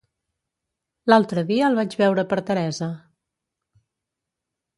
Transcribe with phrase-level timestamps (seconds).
[1.13, 2.89] L'altre dia el vaig veure per Teresa.